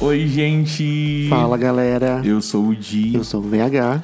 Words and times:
Oi, 0.00 0.26
gente! 0.26 1.26
Fala 1.28 1.56
galera, 1.56 2.20
Eu 2.24 2.40
sou 2.40 2.68
o 2.68 2.74
Di 2.76 3.14
eu 3.14 3.24
sou 3.24 3.40
o 3.40 3.48
VH. 3.48 4.02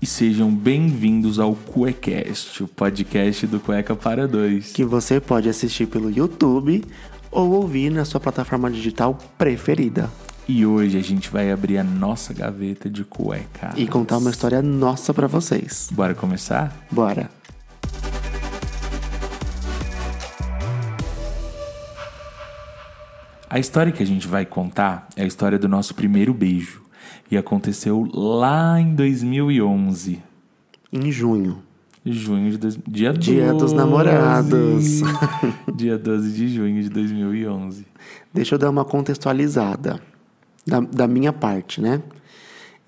e 0.00 0.06
sejam 0.06 0.50
bem-vindos 0.50 1.38
ao 1.38 1.54
Cuecast, 1.54 2.62
o 2.62 2.68
podcast 2.68 3.46
do 3.46 3.60
Cueca 3.60 3.94
para 3.94 4.26
Dois. 4.26 4.72
que 4.72 4.84
você 4.84 5.20
pode 5.20 5.48
assistir 5.48 5.86
pelo 5.86 6.10
YouTube 6.10 6.82
ou 7.30 7.50
ouvir 7.52 7.90
na 7.90 8.04
sua 8.04 8.20
plataforma 8.20 8.70
digital 8.70 9.18
preferida 9.36 10.10
E 10.48 10.64
hoje 10.64 10.98
a 10.98 11.02
gente 11.02 11.28
vai 11.30 11.50
abrir 11.50 11.78
a 11.78 11.84
nossa 11.84 12.32
gaveta 12.32 12.88
de 12.88 13.04
cueca. 13.04 13.72
e 13.76 13.86
contar 13.86 14.18
uma 14.18 14.30
história 14.30 14.62
nossa 14.62 15.12
pra 15.12 15.26
vocês. 15.26 15.88
Bora 15.92 16.14
começar? 16.14 16.86
Bora. 16.90 17.28
A 23.54 23.60
história 23.60 23.92
que 23.92 24.02
a 24.02 24.06
gente 24.06 24.26
vai 24.26 24.44
contar 24.44 25.08
é 25.14 25.22
a 25.22 25.26
história 25.26 25.56
do 25.56 25.68
nosso 25.68 25.94
primeiro 25.94 26.34
beijo. 26.34 26.82
E 27.30 27.36
aconteceu 27.36 28.04
lá 28.12 28.80
em 28.80 28.96
2011. 28.96 30.20
Em 30.92 31.12
junho. 31.12 31.62
Junho 32.04 32.50
de... 32.50 32.58
Dois... 32.58 32.76
Dia, 32.84 33.12
Dia 33.12 33.52
12. 33.52 33.58
dos 33.58 33.72
namorados. 33.72 35.02
Dia 35.72 35.96
12 35.96 36.32
de 36.32 36.48
junho 36.48 36.82
de 36.82 36.88
2011. 36.88 37.86
Deixa 38.32 38.56
eu 38.56 38.58
dar 38.58 38.70
uma 38.70 38.84
contextualizada 38.84 40.00
da, 40.66 40.80
da 40.80 41.06
minha 41.06 41.32
parte, 41.32 41.80
né? 41.80 42.02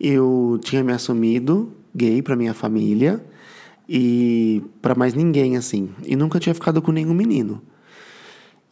Eu 0.00 0.58
tinha 0.64 0.82
me 0.82 0.92
assumido 0.92 1.72
gay 1.94 2.20
pra 2.22 2.34
minha 2.34 2.52
família 2.52 3.24
e 3.88 4.64
pra 4.82 4.96
mais 4.96 5.14
ninguém, 5.14 5.56
assim. 5.56 5.90
E 6.04 6.16
nunca 6.16 6.40
tinha 6.40 6.52
ficado 6.56 6.82
com 6.82 6.90
nenhum 6.90 7.14
menino. 7.14 7.62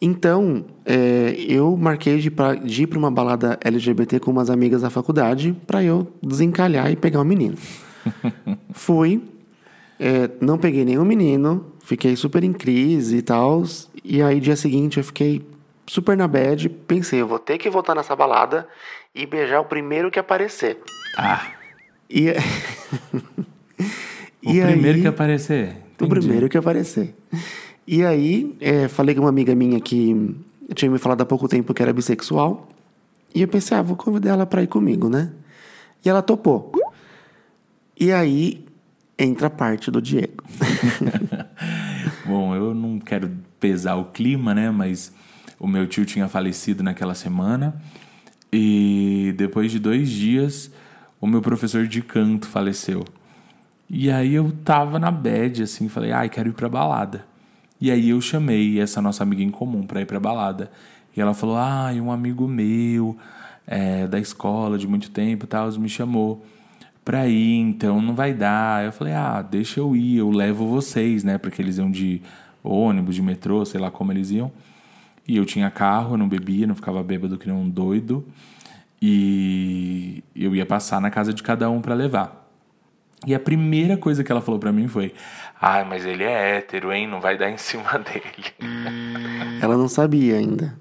Então, 0.01 0.65
é, 0.85 1.35
eu 1.47 1.75
marquei 1.77 2.19
de, 2.19 2.29
pra, 2.29 2.53
de 2.53 2.83
ir 2.83 2.87
pra 2.87 2.99
uma 2.99 3.09
balada 3.09 3.57
LGBT 3.63 4.19
com 4.19 4.31
umas 4.31 4.49
amigas 4.49 4.81
da 4.81 4.89
faculdade 4.89 5.55
pra 5.65 5.83
eu 5.83 6.07
desencalhar 6.21 6.91
e 6.91 6.95
pegar 6.95 7.21
um 7.21 7.23
menino. 7.23 7.55
Fui, 8.73 9.21
é, 9.99 10.29
não 10.41 10.57
peguei 10.57 10.83
nenhum 10.85 11.05
menino, 11.05 11.65
fiquei 11.83 12.15
super 12.15 12.43
em 12.43 12.53
crise 12.53 13.17
e 13.17 13.21
tal. 13.21 13.63
E 14.03 14.21
aí, 14.21 14.39
dia 14.39 14.55
seguinte, 14.55 14.97
eu 14.97 15.03
fiquei 15.03 15.41
super 15.87 16.15
na 16.17 16.27
bad. 16.27 16.67
Pensei, 16.69 17.21
eu 17.21 17.27
vou 17.27 17.39
ter 17.39 17.57
que 17.57 17.69
voltar 17.69 17.95
nessa 17.95 18.15
balada 18.15 18.67
e 19.15 19.25
beijar 19.25 19.61
o 19.61 19.65
primeiro 19.65 20.11
que 20.11 20.19
aparecer. 20.19 20.77
Ah, 21.17 21.47
E, 22.09 22.29
o 22.29 22.33
e 24.43 24.61
primeiro 24.61 24.97
aí- 24.97 25.01
que 25.01 25.07
aparecer. 25.07 25.69
o 25.99 26.05
Entendi. 26.05 26.19
primeiro 26.19 26.49
que 26.49 26.57
aparecer. 26.57 27.15
E 27.87 28.03
aí, 28.03 28.55
é, 28.59 28.87
falei 28.87 29.13
com 29.13 29.21
uma 29.21 29.29
amiga 29.29 29.53
minha 29.53 29.79
que 29.79 30.35
tinha 30.73 30.89
me 30.89 30.97
falado 30.97 31.21
há 31.21 31.25
pouco 31.25 31.47
tempo 31.47 31.73
que 31.73 31.81
era 31.81 31.93
bissexual. 31.93 32.67
E 33.33 33.41
eu 33.41 33.47
pensei, 33.47 33.77
ah, 33.77 33.81
vou 33.81 33.95
convidar 33.95 34.31
ela 34.31 34.45
pra 34.45 34.63
ir 34.63 34.67
comigo, 34.67 35.09
né? 35.09 35.31
E 36.03 36.09
ela 36.09 36.21
topou. 36.21 36.71
E 37.99 38.11
aí, 38.11 38.65
entra 39.17 39.47
a 39.47 39.49
parte 39.49 39.91
do 39.91 40.01
Diego. 40.01 40.43
Bom, 42.25 42.55
eu 42.55 42.73
não 42.73 42.99
quero 42.99 43.31
pesar 43.59 43.95
o 43.95 44.05
clima, 44.05 44.55
né? 44.55 44.71
Mas 44.71 45.13
o 45.59 45.67
meu 45.67 45.85
tio 45.87 46.05
tinha 46.05 46.27
falecido 46.27 46.81
naquela 46.81 47.13
semana. 47.13 47.79
E 48.51 49.33
depois 49.37 49.71
de 49.71 49.79
dois 49.79 50.09
dias, 50.09 50.71
o 51.19 51.27
meu 51.27 51.41
professor 51.41 51.87
de 51.87 52.01
canto 52.01 52.47
faleceu. 52.47 53.03
E 53.89 54.09
aí 54.09 54.33
eu 54.33 54.51
tava 54.63 54.97
na 54.97 55.11
bad, 55.11 55.61
assim, 55.61 55.87
falei, 55.87 56.11
ai, 56.11 56.29
quero 56.29 56.49
ir 56.49 56.53
pra 56.53 56.67
balada. 56.67 57.25
E 57.79 57.91
aí 57.91 58.09
eu 58.09 58.21
chamei 58.21 58.79
essa 58.79 59.01
nossa 59.01 59.23
amiga 59.23 59.43
em 59.43 59.51
comum 59.51 59.85
pra 59.85 60.01
ir 60.01 60.05
pra 60.05 60.19
balada. 60.19 60.71
E 61.15 61.21
ela 61.21 61.33
falou, 61.33 61.57
ai, 61.57 61.99
um 61.99 62.11
amigo 62.11 62.47
meu 62.47 63.17
é, 63.67 64.07
da 64.07 64.19
escola 64.19 64.77
de 64.77 64.87
muito 64.87 65.09
tempo 65.11 65.47
tal, 65.47 65.71
me 65.73 65.89
chamou 65.89 66.45
pra 67.03 67.27
ir, 67.27 67.57
então 67.59 68.01
não 68.01 68.15
vai 68.15 68.33
dar. 68.33 68.83
Eu 68.85 68.91
falei, 68.91 69.13
ah, 69.13 69.41
deixa 69.41 69.79
eu 69.79 69.95
ir, 69.95 70.17
eu 70.17 70.29
levo 70.29 70.67
vocês, 70.67 71.23
né? 71.23 71.37
Porque 71.37 71.61
eles 71.61 71.77
iam 71.77 71.91
de 71.91 72.21
ônibus, 72.63 73.15
de 73.15 73.21
metrô, 73.21 73.63
sei 73.65 73.79
lá 73.79 73.91
como 73.91 74.11
eles 74.11 74.31
iam. 74.31 74.51
E 75.27 75.37
eu 75.37 75.45
tinha 75.45 75.69
carro, 75.69 76.17
não 76.17 76.27
bebia, 76.27 76.67
não 76.67 76.75
ficava 76.75 77.03
bêbado 77.03 77.37
que 77.37 77.47
nem 77.47 77.55
um 77.55 77.69
doido. 77.69 78.25
E 79.01 80.23
eu 80.35 80.55
ia 80.55 80.65
passar 80.65 80.99
na 81.01 81.09
casa 81.09 81.33
de 81.33 81.43
cada 81.43 81.69
um 81.69 81.81
pra 81.81 81.93
levar. 81.93 82.44
E 83.25 83.33
a 83.33 83.39
primeira 83.39 83.97
coisa 83.97 84.23
que 84.23 84.31
ela 84.31 84.41
falou 84.41 84.59
pra 84.59 84.71
mim 84.71 84.87
foi: 84.87 85.13
Ai, 85.61 85.83
mas 85.83 86.05
ele 86.05 86.23
é 86.23 86.57
hétero, 86.57 86.91
hein? 86.91 87.07
Não 87.07 87.21
vai 87.21 87.37
dar 87.37 87.49
em 87.49 87.57
cima 87.57 87.97
dele. 87.99 88.53
Ela 89.61 89.77
não 89.77 89.87
sabia 89.87 90.37
ainda. 90.37 90.77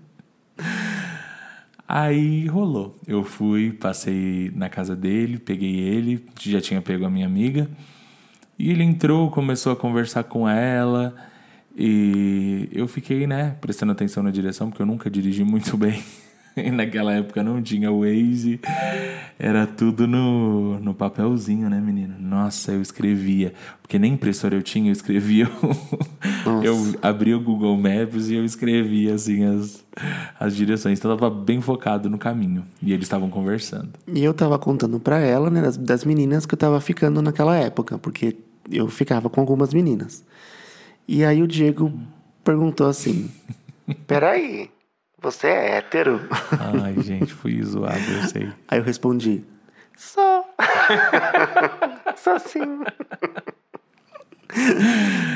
Aí 1.86 2.46
rolou. 2.46 2.98
Eu 3.06 3.22
fui, 3.22 3.72
passei 3.72 4.50
na 4.54 4.68
casa 4.68 4.96
dele, 4.96 5.38
peguei 5.38 5.78
ele, 5.78 6.24
já 6.40 6.60
tinha 6.60 6.80
pego 6.82 7.04
a 7.04 7.10
minha 7.10 7.26
amiga. 7.26 7.68
E 8.58 8.70
ele 8.70 8.82
entrou, 8.82 9.30
começou 9.30 9.72
a 9.72 9.76
conversar 9.76 10.24
com 10.24 10.48
ela. 10.48 11.14
E 11.76 12.68
eu 12.72 12.86
fiquei, 12.86 13.26
né, 13.26 13.56
prestando 13.60 13.92
atenção 13.92 14.22
na 14.22 14.30
direção, 14.30 14.70
porque 14.70 14.82
eu 14.82 14.86
nunca 14.86 15.10
dirigi 15.10 15.44
muito 15.44 15.76
bem. 15.78 16.02
Naquela 16.72 17.12
época 17.14 17.42
não 17.42 17.60
tinha 17.60 17.90
Waze. 17.90 18.60
Era 19.38 19.66
tudo 19.66 20.06
no, 20.06 20.78
no 20.78 20.94
papelzinho, 20.94 21.68
né, 21.68 21.80
menino? 21.80 22.14
Nossa, 22.18 22.72
eu 22.72 22.80
escrevia. 22.80 23.52
Porque 23.82 23.98
nem 23.98 24.14
impressora 24.14 24.54
eu 24.54 24.62
tinha, 24.62 24.88
eu 24.88 24.92
escrevia. 24.92 25.50
eu 26.62 26.94
abria 27.02 27.36
o 27.36 27.40
Google 27.40 27.76
Maps 27.76 28.28
e 28.28 28.36
eu 28.36 28.44
escrevia, 28.44 29.14
assim, 29.14 29.44
as, 29.44 29.84
as 30.38 30.54
direções. 30.54 30.98
Então 30.98 31.10
eu 31.10 31.16
tava 31.16 31.34
bem 31.34 31.60
focado 31.60 32.08
no 32.08 32.18
caminho. 32.18 32.64
E 32.80 32.92
eles 32.92 33.04
estavam 33.04 33.28
conversando. 33.28 33.90
E 34.06 34.22
eu 34.22 34.32
tava 34.32 34.58
contando 34.58 35.00
pra 35.00 35.18
ela, 35.18 35.50
né, 35.50 35.60
das, 35.60 35.76
das 35.76 36.04
meninas 36.04 36.46
que 36.46 36.54
eu 36.54 36.58
tava 36.58 36.80
ficando 36.80 37.20
naquela 37.20 37.56
época, 37.56 37.98
porque 37.98 38.36
eu 38.70 38.88
ficava 38.88 39.28
com 39.28 39.40
algumas 39.40 39.74
meninas. 39.74 40.24
E 41.06 41.24
aí 41.24 41.42
o 41.42 41.48
Diego 41.48 41.92
perguntou 42.42 42.86
assim: 42.86 43.28
Peraí, 44.06 44.70
você 45.24 45.46
é 45.46 45.76
hétero? 45.78 46.20
Ai, 46.82 46.94
gente, 47.02 47.32
fui 47.32 47.62
zoado, 47.62 47.98
eu 47.98 48.28
sei. 48.28 48.52
Aí 48.68 48.78
eu 48.78 48.84
respondi: 48.84 49.42
Só. 49.96 50.44
Só 52.14 52.38
sim. 52.38 52.84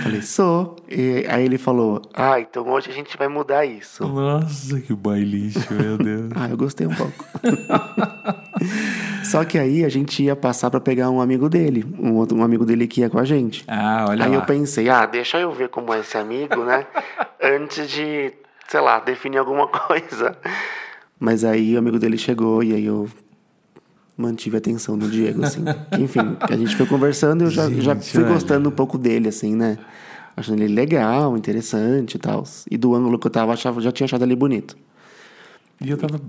Falei, 0.03 0.23
sou. 0.23 0.77
E 0.89 1.27
aí 1.29 1.45
ele 1.45 1.59
falou: 1.59 2.03
Ah, 2.15 2.39
então 2.39 2.69
hoje 2.69 2.91
a 2.91 2.93
gente 2.93 3.17
vai 3.17 3.27
mudar 3.27 3.65
isso. 3.65 4.07
Nossa, 4.07 4.79
que 4.81 4.95
bailixo, 4.95 5.73
meu 5.73 5.97
Deus. 5.99 6.31
Ah, 6.37 6.49
eu 6.49 6.57
gostei 6.57 6.87
um 6.87 6.95
pouco. 6.95 7.25
Só 9.25 9.45
que 9.45 9.59
aí 9.59 9.85
a 9.85 9.89
gente 9.89 10.23
ia 10.23 10.37
passar 10.37 10.71
pra 10.71 10.81
pegar 10.81 11.11
um 11.11 11.21
amigo 11.21 11.49
dele, 11.49 11.85
um 11.99 12.15
outro 12.15 12.37
um 12.37 12.45
amigo 12.45 12.65
dele 12.65 12.87
que 12.87 13.01
ia 13.01 13.11
com 13.11 13.19
a 13.19 13.25
gente. 13.25 13.65
Ah, 13.67 14.07
olha 14.09 14.25
aí 14.27 14.31
lá. 14.31 14.37
eu 14.37 14.43
pensei, 14.43 14.89
ah, 14.89 15.05
deixa 15.07 15.39
eu 15.39 15.51
ver 15.51 15.69
como 15.69 15.93
é 15.93 16.01
esse 16.01 16.17
amigo, 16.17 16.63
né? 16.65 16.87
Antes 17.43 17.91
de, 17.91 18.33
sei 18.69 18.81
lá, 18.81 19.01
definir 19.01 19.39
alguma 19.39 19.67
coisa. 19.69 20.37
Mas 21.19 21.43
aí 21.45 21.75
o 21.75 21.79
amigo 21.79 21.99
dele 21.99 22.17
chegou 22.17 22.63
e 22.63 22.73
aí 22.75 22.85
eu 22.85 23.09
mantive 24.17 24.57
a 24.57 24.59
atenção 24.59 24.97
do 24.97 25.09
Diego, 25.09 25.45
assim. 25.45 25.65
Enfim, 25.99 26.37
a 26.41 26.57
gente 26.57 26.77
foi 26.77 26.87
conversando 26.87 27.43
e 27.43 27.47
eu 27.47 27.51
já, 27.51 27.69
já 27.71 27.95
Gente, 27.95 28.11
fui 28.13 28.23
olha. 28.23 28.33
gostando 28.35 28.69
um 28.69 28.73
pouco 28.73 28.97
dele, 28.99 29.29
assim, 29.29 29.55
né? 29.57 29.79
Achando 30.37 30.63
ele 30.63 30.73
legal, 30.73 31.37
interessante 31.37 32.15
e 32.15 32.19
tal. 32.19 32.45
E 32.71 32.77
do 32.77 32.95
ângulo 32.95 33.19
que 33.19 33.27
eu 33.27 33.31
tava, 33.31 33.53
achava, 33.53 33.81
já 33.81 33.91
tinha 33.91 34.05
achado 34.05 34.23
ele 34.23 34.37
bonito. 34.37 34.77
E 35.81 35.91
eu 35.91 35.97
tava. 35.97 36.21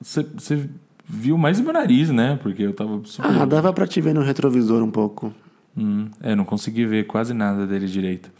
Você 0.00 0.24
você 0.36 0.68
viu 1.04 1.38
mais 1.38 1.60
o 1.60 1.62
meu 1.62 1.72
nariz, 1.72 2.10
né? 2.10 2.38
Porque 2.42 2.62
eu 2.62 2.72
tava 2.72 3.00
super. 3.04 3.30
Ah, 3.30 3.44
dava 3.44 3.72
pra 3.72 3.86
te 3.86 4.00
ver 4.00 4.12
no 4.14 4.22
retrovisor 4.22 4.82
um 4.82 4.90
pouco. 4.90 5.32
Hum, 5.76 6.08
é, 6.20 6.34
não 6.34 6.44
consegui 6.44 6.84
ver 6.84 7.06
quase 7.06 7.32
nada 7.32 7.64
dele 7.64 7.86
direito. 7.86 8.30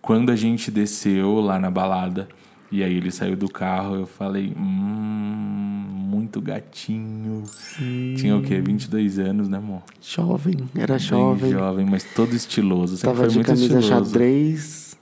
Quando 0.00 0.32
a 0.32 0.36
gente 0.36 0.70
desceu 0.70 1.40
lá 1.40 1.58
na 1.58 1.70
balada 1.70 2.26
e 2.72 2.82
aí 2.82 2.96
ele 2.96 3.10
saiu 3.12 3.36
do 3.36 3.48
carro, 3.48 3.96
eu 3.96 4.06
falei, 4.06 4.52
hum, 4.56 5.86
muito 6.08 6.40
gatinho. 6.40 7.44
Tinha 8.16 8.36
o 8.36 8.42
quê? 8.42 8.60
22 8.60 9.18
anos, 9.18 9.48
né, 9.48 9.58
amor? 9.58 9.82
Jovem, 10.00 10.56
era 10.74 10.94
Bem 10.94 11.02
jovem. 11.06 11.52
jovem, 11.52 11.86
mas 11.86 12.02
todo 12.02 12.34
estiloso. 12.34 12.96
Sempre 12.96 13.08
Tava 13.10 13.18
foi 13.24 13.28
de 13.28 13.34
muito 13.36 13.46
camisa 13.46 13.78
estiloso. 13.78 13.88
xadrez. 14.10 14.96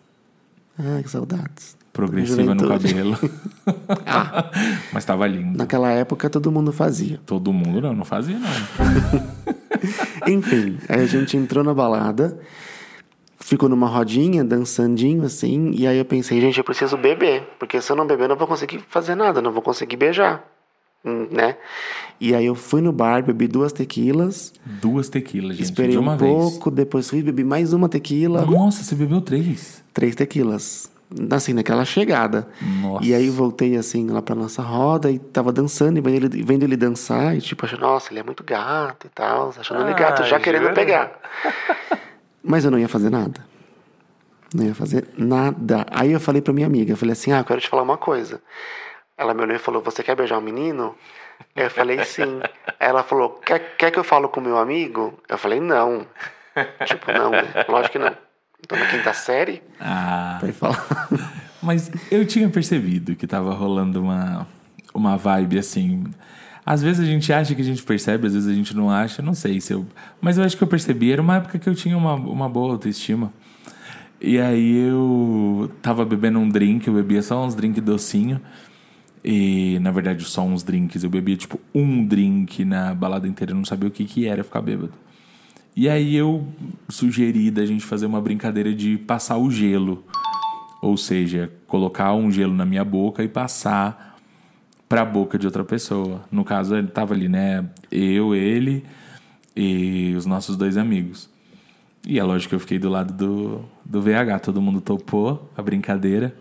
Ai, 0.78 1.02
que 1.02 1.11
saudades. 1.11 1.76
Progressiva 1.93 2.55
no 2.55 2.67
cabelo. 2.69 3.17
mas 4.93 5.05
tava 5.05 5.26
lindo. 5.26 5.58
Naquela 5.58 5.90
época 5.90 6.31
todo 6.31 6.50
mundo 6.50 6.73
fazia. 6.73 7.20
Todo 7.26 7.52
mundo 7.52 7.81
não, 7.81 7.93
não 7.94 8.05
fazia 8.05 8.38
não. 8.38 8.49
Enfim, 10.32 10.78
aí 10.88 11.00
a 11.02 11.06
gente 11.06 11.37
entrou 11.37 11.64
na 11.64 11.75
balada, 11.75 12.38
ficou 13.40 13.69
numa 13.69 13.87
rodinha, 13.88 14.44
dançandinho 14.44 15.25
assim, 15.25 15.70
e 15.75 15.87
aí 15.87 15.98
eu 15.98 16.04
pensei, 16.04 16.40
gente, 16.40 16.58
eu 16.58 16.64
preciso 16.64 16.96
beber, 16.96 17.42
porque 17.58 17.81
se 17.81 17.90
eu 17.90 17.96
não 17.96 18.06
beber 18.06 18.25
eu 18.25 18.28
não 18.28 18.37
vou 18.37 18.46
conseguir 18.46 18.81
fazer 18.88 19.14
nada, 19.14 19.40
não 19.42 19.50
vou 19.50 19.62
conseguir 19.62 19.96
beijar, 19.96 20.44
hum, 21.04 21.26
né? 21.31 21.56
E 22.20 22.34
aí 22.34 22.44
eu 22.46 22.54
fui 22.54 22.81
no 22.82 22.92
bar, 22.92 23.22
bebi 23.25 23.48
duas 23.48 23.72
tequilas, 23.72 24.52
Duas 24.64 25.08
tequilas, 25.08 25.56
gente, 25.56 25.64
esperei 25.64 25.92
de 25.92 25.98
uma 25.98 26.14
um 26.14 26.16
vez. 26.19 26.31
pouco, 26.32 26.70
depois 26.70 27.08
fui 27.08 27.22
bebi 27.22 27.42
mais 27.42 27.72
uma 27.72 27.88
tequila, 27.88 28.44
Nossa, 28.44 28.84
você 28.84 28.94
bebeu 28.94 29.20
três. 29.22 29.82
três 29.94 30.14
tequilas. 30.14 30.90
assim, 31.32 31.52
naquela 31.54 31.84
chegada. 31.84 32.46
Nossa. 32.82 33.04
E 33.04 33.12
aí 33.14 33.28
voltei 33.31 33.75
assim 33.76 34.06
lá 34.08 34.20
pra 34.22 34.34
nossa 34.37 34.62
roda 34.62 35.10
e 35.10 35.19
tava 35.19 35.50
dançando 35.50 35.96
e 35.98 36.00
vendo 36.02 36.14
ele, 36.26 36.42
vendo 36.44 36.62
ele 36.62 36.76
dançar 36.76 37.34
e 37.34 37.40
tipo, 37.40 37.64
achando, 37.64 37.81
nossa, 37.81 38.12
ele 38.12 38.20
é 38.20 38.22
muito 38.22 38.44
gato 38.44 39.06
e 39.06 39.10
tal, 39.10 39.52
achando 39.58 39.81
ele 39.82 39.94
gato, 39.94 40.22
já 40.25 40.37
Ah, 40.37 40.40
querendo 40.40 40.62
jura? 40.64 40.75
pegar. 40.75 41.12
Mas 42.42 42.64
eu 42.64 42.70
não 42.70 42.78
ia 42.78 42.88
fazer 42.88 43.10
nada. 43.10 43.44
Não 44.54 44.64
ia 44.64 44.75
fazer 44.75 45.08
nada. 45.16 45.87
Aí 45.90 46.12
eu 46.12 46.20
falei 46.20 46.42
pra 46.42 46.52
minha 46.52 46.66
amiga, 46.66 46.92
eu 46.92 46.96
falei 46.96 47.12
assim, 47.12 47.32
ah, 47.32 47.38
eu 47.38 47.44
quero 47.44 47.60
te 47.60 47.69
falar 47.69 47.82
uma 47.82 47.98
coisa. 47.98 48.42
Ela 49.16 49.34
me 49.34 49.42
olhou 49.42 49.54
e 49.56 49.58
falou, 49.60 49.82
você 49.82 50.02
quer 50.02 50.16
beijar 50.16 50.38
um 50.38 50.42
menino? 50.42 50.94
Eu 51.54 51.70
falei, 51.70 52.04
sim. 52.04 52.40
Ela 52.78 53.02
falou, 53.02 53.31
quer, 53.44 53.76
quer 53.76 53.90
que 53.90 53.98
eu 53.98 54.04
falo 54.04 54.28
com 54.28 54.40
meu 54.40 54.58
amigo? 54.58 55.19
Eu 55.28 55.38
falei, 55.38 55.60
não. 55.60 56.06
Tipo, 56.87 57.12
não, 57.12 57.31
né? 57.31 57.44
Lógico 57.69 57.92
que 57.92 57.98
não. 57.98 58.16
Tô 58.66 58.76
na 58.76 58.87
quinta 58.87 59.12
série. 59.12 59.62
Ah, 59.78 60.38
Aí 60.42 60.52
fala. 60.52 60.76
mas 61.62 61.90
eu 62.10 62.26
tinha 62.26 62.48
percebido 62.50 63.14
que 63.14 63.26
tava 63.26 63.54
rolando 63.54 64.02
uma, 64.02 64.46
uma 64.92 65.16
vibe 65.16 65.58
assim. 65.58 66.04
Às 66.70 66.82
vezes 66.82 67.00
a 67.00 67.05
gente 67.05 67.32
acha 67.32 67.52
que 67.52 67.62
a 67.62 67.64
gente 67.64 67.82
percebe, 67.82 68.28
às 68.28 68.34
vezes 68.34 68.49
a 68.49 68.55
gente 68.55 68.76
não 68.76 68.88
acha, 68.88 69.20
não 69.20 69.34
sei 69.34 69.61
se 69.61 69.72
eu. 69.72 69.84
Mas 70.20 70.38
eu 70.38 70.44
acho 70.44 70.56
que 70.56 70.62
eu 70.62 70.69
percebi, 70.69 71.11
era 71.11 71.20
uma 71.20 71.34
época 71.34 71.58
que 71.58 71.69
eu 71.69 71.75
tinha 71.75 71.99
uma, 71.99 72.14
uma 72.14 72.49
boa 72.49 72.75
autoestima. 72.75 73.32
E 74.20 74.38
aí 74.38 74.76
eu 74.76 75.69
tava 75.82 76.05
bebendo 76.05 76.38
um 76.38 76.49
drink, 76.49 76.87
eu 76.87 76.94
bebia 76.94 77.22
só 77.22 77.44
uns 77.44 77.56
drinks 77.56 77.82
docinho. 77.82 78.40
E 79.25 79.81
na 79.81 79.90
verdade 79.90 80.22
só 80.22 80.43
uns 80.43 80.62
drinks. 80.62 81.02
Eu 81.02 81.11
bebia 81.11 81.37
tipo 81.37 81.58
um 81.75 82.06
drink 82.06 82.64
na 82.64 82.94
balada 82.94 83.26
inteira, 83.26 83.50
eu 83.50 83.56
não 83.56 83.64
sabia 83.64 83.88
o 83.88 83.90
que, 83.90 84.05
que 84.05 84.28
era 84.28 84.44
ficar 84.44 84.61
bêbado. 84.61 84.93
E 85.75 85.88
aí 85.88 86.14
eu 86.14 86.46
sugeri 86.88 87.50
da 87.50 87.66
gente 87.66 87.84
fazer 87.84 88.06
uma 88.06 88.20
brincadeira 88.20 88.73
de 88.73 88.96
passar 88.96 89.38
o 89.38 89.50
gelo. 89.50 90.05
Ou 90.81 90.96
seja, 90.96 91.50
colocar 91.66 92.14
um 92.14 92.31
gelo 92.31 92.55
na 92.55 92.64
minha 92.64 92.84
boca 92.84 93.25
e 93.25 93.28
passar 93.28 94.10
pra 94.90 95.04
boca 95.04 95.38
de 95.38 95.46
outra 95.46 95.62
pessoa. 95.62 96.25
No 96.32 96.44
caso, 96.44 96.75
ele 96.75 96.88
tava 96.88 97.14
ali, 97.14 97.28
né? 97.28 97.64
Eu, 97.92 98.34
ele 98.34 98.84
e 99.54 100.12
os 100.16 100.26
nossos 100.26 100.56
dois 100.56 100.76
amigos. 100.76 101.31
E 102.04 102.19
é 102.19 102.25
lógico 102.25 102.48
que 102.48 102.54
eu 102.56 102.60
fiquei 102.60 102.76
do 102.76 102.88
lado 102.88 103.14
do, 103.14 103.64
do 103.84 104.02
VH. 104.02 104.40
Todo 104.42 104.60
mundo 104.60 104.81
topou 104.81 105.48
a 105.56 105.62
brincadeira. 105.62 106.34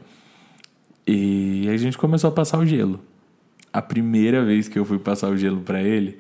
E 1.06 1.70
a 1.70 1.78
gente 1.78 1.96
começou 1.96 2.28
a 2.28 2.34
passar 2.34 2.58
o 2.58 2.66
gelo. 2.66 3.00
A 3.72 3.84
primeira 3.84 4.44
vez 4.44 4.68
que 4.68 4.80
eu 4.80 4.84
fui 4.84 4.98
passar 4.98 5.30
o 5.30 5.38
gelo 5.38 5.62
pra 5.62 5.84
ele, 5.84 6.18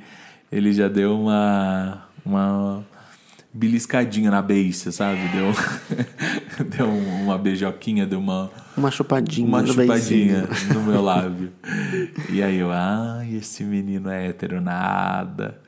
ele 0.51 0.71
já 0.71 0.87
deu 0.87 1.19
uma, 1.19 2.05
uma 2.23 2.85
beliscadinha 3.54 4.30
na 4.31 4.42
beiça, 4.42 4.92
sabe? 4.92 5.19
Deu, 5.30 5.51
deu 6.78 6.88
uma 6.90 7.38
beijoquinha, 7.38 8.06
deu 8.06 8.19
uma, 8.19 8.51
Uma 8.78 8.92
chupadinha. 8.92 9.48
uma 9.48 9.62
no 9.62 9.68
chupadinha 9.69 10.46
beicinho. 10.48 10.74
no 10.74 10.84
meu 10.84 11.01
lábio. 11.01 11.51
E 12.30 12.42
aí 12.44 12.57
eu, 12.57 12.72
ai, 12.72 13.36
esse 13.36 13.63
menino 13.63 14.10
é 14.10 14.28
hétero 14.28 14.62
nada. 14.62 15.60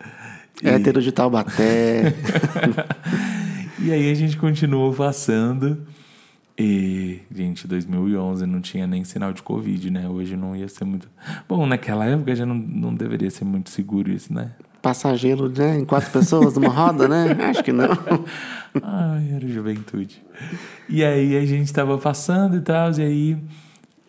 E- 0.64 0.68
Hétero 0.70 1.02
de 1.02 1.12
Taubaté. 1.12 2.14
E 3.84 3.92
aí 3.92 4.12
a 4.12 4.14
gente 4.14 4.38
continuou 4.38 4.94
passando. 4.94 5.88
E, 6.56 7.22
gente, 7.34 7.68
2011 7.68 8.46
não 8.46 8.62
tinha 8.62 8.86
nem 8.86 9.04
sinal 9.04 9.34
de 9.34 9.42
Covid, 9.42 9.90
né? 9.90 10.08
Hoje 10.08 10.38
não 10.38 10.56
ia 10.56 10.68
ser 10.68 10.84
muito. 10.86 11.10
Bom, 11.50 11.66
naquela 11.66 12.06
época 12.06 12.36
já 12.36 12.46
não, 12.46 12.54
não 12.54 12.94
deveria 12.94 13.32
ser 13.32 13.44
muito 13.44 13.72
seguro 13.72 14.12
isso, 14.12 14.32
né? 14.32 14.52
Passageiro, 14.82 15.48
né? 15.50 15.78
Em 15.80 15.86
quatro 15.86 16.10
pessoas 16.12 16.56
numa 16.56 16.70
roda, 16.70 17.08
né? 17.08 17.38
Acho 17.50 17.64
que 17.64 17.72
não. 17.72 17.88
Ai, 18.82 19.34
era 19.36 19.48
juventude. 19.48 20.24
E 20.90 21.04
aí 21.04 21.38
a 21.38 21.46
gente 21.46 21.72
tava 21.72 21.98
passando 21.98 22.58
e 22.58 22.62
tal, 22.62 22.92
e 22.94 23.02
aí 23.02 23.38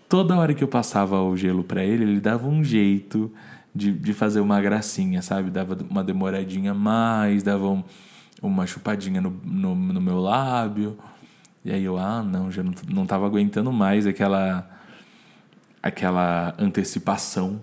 toda 0.08 0.36
hora 0.36 0.54
que 0.54 0.64
eu 0.64 0.68
passava 0.68 1.20
o 1.20 1.36
gelo 1.36 1.62
pra 1.62 1.84
ele, 1.84 2.04
ele 2.04 2.20
dava 2.20 2.48
um 2.48 2.64
jeito 2.64 3.30
de, 3.74 3.92
de 3.92 4.12
fazer 4.12 4.40
uma 4.40 4.60
gracinha, 4.60 5.20
sabe? 5.22 5.50
Dava 5.50 5.76
uma 5.90 6.02
demoradinha 6.02 6.72
a 6.72 6.74
mais, 6.74 7.42
dava 7.42 7.66
um- 7.68 7.84
uma 8.42 8.66
chupadinha 8.66 9.20
no, 9.20 9.30
no, 9.44 9.74
no 9.74 10.00
meu 10.00 10.18
lábio. 10.20 10.96
E 11.64 11.70
aí 11.70 11.84
eu, 11.84 11.96
ah, 11.98 12.22
não, 12.22 12.50
já 12.50 12.62
não, 12.62 12.72
não 12.88 13.06
tava 13.06 13.26
aguentando 13.26 13.70
mais 13.72 14.06
aquela, 14.06 14.68
aquela 15.82 16.54
antecipação. 16.58 17.60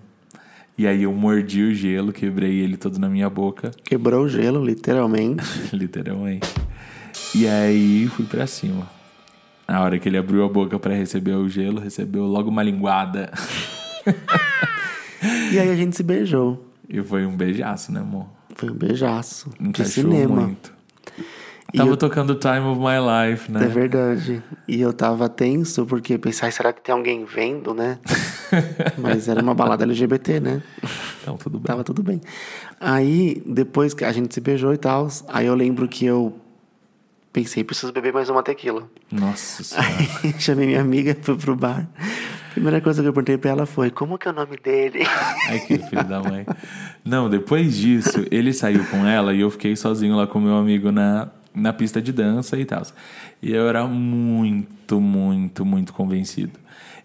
E 0.80 0.86
aí 0.86 1.02
eu 1.02 1.12
mordi 1.12 1.62
o 1.62 1.74
gelo, 1.74 2.10
quebrei 2.10 2.58
ele 2.58 2.74
todo 2.74 2.98
na 2.98 3.06
minha 3.06 3.28
boca. 3.28 3.70
Quebrou 3.84 4.24
o 4.24 4.28
gelo, 4.30 4.64
literalmente. 4.64 5.44
Literalmente. 5.76 6.48
E 7.34 7.46
aí 7.46 8.08
fui 8.08 8.24
pra 8.24 8.46
cima. 8.46 8.88
Na 9.68 9.82
hora 9.82 9.98
que 9.98 10.08
ele 10.08 10.16
abriu 10.16 10.42
a 10.42 10.48
boca 10.48 10.78
pra 10.78 10.94
receber 10.94 11.34
o 11.34 11.46
gelo, 11.50 11.78
recebeu 11.82 12.24
logo 12.24 12.48
uma 12.48 12.62
linguada. 12.62 13.30
E 15.52 15.58
aí 15.58 15.68
a 15.70 15.76
gente 15.76 15.94
se 15.96 16.02
beijou. 16.02 16.66
E 16.88 17.02
foi 17.02 17.26
um 17.26 17.36
beijaço, 17.36 17.92
né, 17.92 18.00
amor? 18.00 18.26
Foi 18.54 18.70
um 18.70 18.74
beijaço. 18.74 19.50
De 19.60 19.68
Encaixou 19.68 20.04
cinema. 20.04 20.34
muito. 20.40 20.72
E 21.74 21.76
Tava 21.76 21.90
eu- 21.90 21.96
tocando 21.98 22.34
Time 22.36 22.60
of 22.60 22.80
My 22.80 23.30
Life, 23.30 23.50
É 23.50 23.52
né? 23.52 23.66
verdade. 23.66 24.42
E 24.66 24.80
eu 24.80 24.92
tava 24.94 25.28
tenso 25.28 25.84
porque 25.84 26.16
pensei, 26.16 26.46
"Ai, 26.46 26.52
será 26.52 26.72
que 26.72 26.80
tem 26.82 26.94
alguém 26.94 27.24
vendo, 27.26 27.74
né? 27.74 27.98
Mas 28.98 29.28
era 29.28 29.42
uma 29.42 29.54
balada 29.54 29.84
LGBT, 29.84 30.40
né? 30.40 30.62
Então 31.22 31.36
tudo 31.36 31.58
bem. 31.58 31.66
Tava 31.66 31.84
tudo 31.84 32.02
bem. 32.02 32.20
Aí, 32.78 33.42
depois 33.46 33.94
que 33.94 34.04
a 34.04 34.12
gente 34.12 34.34
se 34.34 34.40
beijou 34.40 34.72
e 34.72 34.78
tal, 34.78 35.08
aí 35.28 35.46
eu 35.46 35.54
lembro 35.54 35.86
que 35.88 36.04
eu 36.04 36.34
pensei, 37.32 37.62
preciso 37.62 37.92
beber 37.92 38.12
mais 38.12 38.28
uma 38.28 38.42
tequila. 38.42 38.88
Nossa 39.10 39.62
senhora. 39.64 39.88
Aí 40.22 40.34
chamei 40.38 40.66
minha 40.66 40.80
amiga, 40.80 41.16
fui 41.20 41.36
pro 41.36 41.54
bar. 41.54 41.88
Primeira 42.52 42.80
coisa 42.80 43.00
que 43.00 43.08
eu 43.08 43.12
perguntei 43.12 43.38
pra 43.38 43.50
ela 43.50 43.66
foi, 43.66 43.90
como 43.90 44.18
que 44.18 44.26
é 44.26 44.32
o 44.32 44.34
nome 44.34 44.56
dele? 44.56 45.04
Ai, 45.48 45.60
que 45.60 45.78
filho 45.78 46.04
da 46.04 46.20
mãe. 46.20 46.44
Não, 47.04 47.30
depois 47.30 47.76
disso, 47.76 48.26
ele 48.30 48.52
saiu 48.52 48.84
com 48.86 49.06
ela 49.06 49.32
e 49.32 49.40
eu 49.40 49.50
fiquei 49.50 49.76
sozinho 49.76 50.16
lá 50.16 50.26
com 50.26 50.40
meu 50.40 50.56
amigo 50.56 50.90
na, 50.90 51.30
na 51.54 51.72
pista 51.72 52.00
de 52.00 52.12
dança 52.12 52.58
e 52.58 52.64
tal. 52.64 52.82
E 53.42 53.52
eu 53.52 53.68
era 53.68 53.86
muito, 53.86 55.00
muito, 55.00 55.64
muito 55.64 55.92
convencido. 55.92 56.58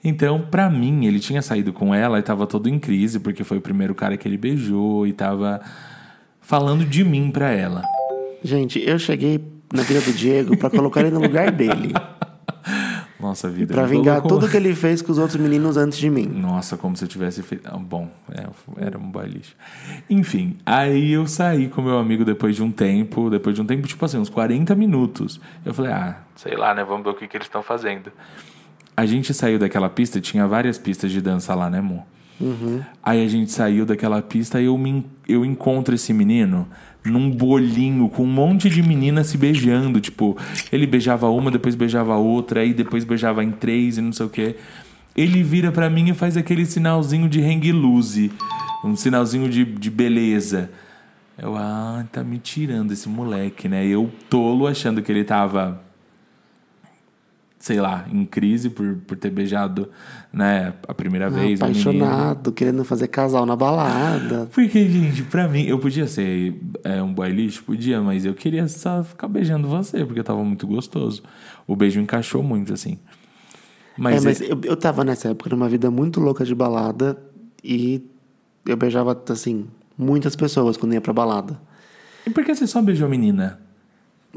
Então, 0.04 0.40
pra 0.40 0.70
mim, 0.70 1.06
ele 1.06 1.20
tinha 1.20 1.42
saído 1.42 1.74
com 1.74 1.94
ela 1.94 2.20
e 2.20 2.22
tava 2.22 2.46
todo 2.46 2.70
em 2.70 2.78
crise, 2.78 3.20
porque 3.20 3.44
foi 3.44 3.58
o 3.58 3.62
primeiro 3.62 3.96
cara 3.96 4.16
que 4.16 4.28
ele 4.28 4.38
beijou 4.38 5.08
e 5.08 5.14
tava 5.14 5.60
falando 6.40 6.86
de 6.86 7.04
mim 7.04 7.32
pra 7.32 7.50
ela. 7.50 7.82
Gente, 8.44 8.80
eu 8.80 9.00
cheguei 9.00 9.44
na 9.74 9.82
vida 9.82 10.02
do 10.02 10.14
Diego 10.14 10.56
pra 10.58 10.70
colocar 10.70 11.02
ele 11.02 11.10
no 11.10 11.22
lugar 11.22 11.52
dele. 11.52 11.92
Nossa 13.26 13.50
vida. 13.50 13.74
Pra 13.74 13.86
vingar 13.88 14.22
colocou- 14.22 14.40
tudo 14.40 14.50
que 14.52 14.56
ele 14.56 14.76
fez 14.76 15.02
com 15.02 15.12
os 15.12 15.18
outros 15.18 15.40
meninos 15.42 15.78
antes 15.78 15.98
de 15.98 16.10
mim. 16.12 16.28
Nossa, 16.28 16.78
como 16.78 16.96
se 16.96 17.04
eu 17.04 17.08
tivesse 17.08 17.42
feito. 17.42 17.68
Ah, 17.68 17.76
bom, 17.76 18.08
é, 18.32 18.46
era 18.86 19.00
um 19.00 19.12
lixo. 19.24 19.56
Enfim, 20.08 20.58
aí 20.64 21.12
eu 21.12 21.26
saí 21.26 21.68
com 21.68 21.82
meu 21.82 21.98
amigo 21.98 22.24
depois 22.24 22.56
de 22.56 22.62
um 22.62 22.72
tempo, 22.72 23.30
depois 23.30 23.56
de 23.56 23.62
um 23.64 23.66
tempo, 23.66 23.88
tipo 23.88 24.06
assim, 24.06 24.20
uns 24.20 24.30
40 24.30 24.76
minutos. 24.76 25.40
Eu 25.66 25.74
falei, 25.74 25.92
ah, 25.92 26.18
sei 26.36 26.56
lá, 26.56 26.76
né? 26.76 26.84
Vamos 26.84 27.04
ver 27.04 27.10
o 27.10 27.14
que, 27.16 27.28
que 27.28 27.36
eles 27.36 27.48
estão 27.48 27.64
fazendo. 27.64 28.12
A 28.96 29.06
gente 29.06 29.34
saiu 29.34 29.58
daquela 29.58 29.90
pista, 29.90 30.22
tinha 30.22 30.48
várias 30.48 30.78
pistas 30.78 31.12
de 31.12 31.20
dança 31.20 31.54
lá, 31.56 31.70
né, 31.70 31.80
amor? 31.80 32.04
Aí 33.02 33.24
a 33.24 33.28
gente 33.28 33.52
saiu 33.52 33.86
daquela 33.86 34.22
pista 34.22 34.62
e 34.62 34.66
eu, 34.66 34.78
me, 34.78 35.06
eu 35.28 35.46
encontro 35.46 35.96
esse 35.96 36.14
menino 36.14 36.68
num 37.04 37.30
bolinho 37.30 38.10
com 38.10 38.24
um 38.24 38.28
monte 38.28 38.70
de 38.70 38.82
meninas 38.82 39.28
se 39.28 39.38
beijando. 39.38 40.02
Tipo, 40.02 40.38
ele 40.72 40.88
beijava 40.88 41.30
uma, 41.30 41.52
depois 41.52 41.76
beijava 41.76 42.16
outra, 42.16 42.62
aí 42.62 42.74
depois 42.74 43.04
beijava 43.04 43.44
em 43.44 43.52
três 43.52 43.98
e 43.98 44.02
não 44.02 44.12
sei 44.12 44.26
o 44.26 44.30
quê. 44.30 44.56
Ele 45.16 45.44
vira 45.44 45.72
pra 45.72 45.90
mim 45.90 46.10
e 46.10 46.14
faz 46.14 46.36
aquele 46.36 46.66
sinalzinho 46.66 47.30
de 47.30 47.42
hang 47.42 47.72
loose, 47.72 48.32
um 48.84 48.96
sinalzinho 48.96 49.48
de, 49.48 49.64
de 49.64 49.90
beleza. 49.90 50.70
Eu, 51.38 51.56
ah, 51.56 52.06
tá 52.12 52.24
me 52.24 52.38
tirando 52.38 52.92
esse 52.92 53.08
moleque, 53.08 53.68
né? 53.70 53.86
Eu 53.86 54.12
tolo 54.30 54.68
achando 54.68 55.02
que 55.02 55.12
ele 55.12 55.24
tava 55.24 55.85
sei 57.66 57.82
lá, 57.82 58.06
em 58.12 58.24
crise 58.28 58.70
por, 58.70 58.96
por 59.08 59.18
ter 59.18 59.32
beijado, 59.32 59.90
né, 60.32 60.72
a 60.88 60.94
primeira 60.94 61.32
vez. 61.32 61.60
um 61.60 61.66
menino. 61.66 61.82
Apaixonado, 62.06 62.52
querendo 62.52 62.86
fazer 62.86 63.08
casal 63.08 63.44
na 63.44 63.56
balada. 63.56 64.48
Porque, 64.54 64.88
gente, 64.88 65.24
pra 65.24 65.48
mim, 65.48 65.64
eu 65.64 65.80
podia 65.80 66.06
ser 66.06 66.62
é, 66.84 67.02
um 67.02 67.12
boy 67.12 67.28
lixo? 67.32 67.64
Podia, 67.64 68.04
mas 68.04 68.24
eu 68.24 68.36
queria 68.36 68.68
só 68.68 69.04
ficar 69.04 69.28
beijando 69.28 69.68
você, 69.68 70.06
porque 70.06 70.22
tava 70.22 70.44
muito 70.44 70.68
gostoso. 70.68 71.24
O 71.66 71.76
beijo 71.76 72.00
encaixou 72.00 72.44
muito, 72.44 72.72
assim. 72.72 73.00
Mas, 73.98 74.24
é, 74.24 74.28
mas 74.28 74.42
é- 74.42 74.52
eu, 74.52 74.62
eu 74.64 74.78
tava 74.78 75.04
nessa 75.04 75.30
época 75.30 75.50
numa 75.50 75.68
vida 75.68 75.90
muito 75.90 76.20
louca 76.20 76.46
de 76.46 76.54
balada 76.54 77.18
e 77.64 78.06
eu 78.64 78.78
beijava, 78.78 79.20
assim, 79.28 79.66
muitas 79.98 80.36
pessoas 80.36 80.78
quando 80.78 80.94
ia 80.94 81.02
pra 81.02 81.12
balada. 81.14 81.60
E 82.28 82.30
por 82.30 82.46
que 82.46 82.54
você 82.54 82.68
só 82.68 82.80
beijou 82.80 83.10
menina? 83.10 83.60